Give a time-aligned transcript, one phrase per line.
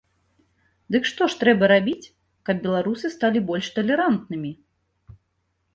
[0.95, 2.09] Дык што ж трэба рабіць,
[2.49, 4.51] каб беларусы сталі больш талерантнымі?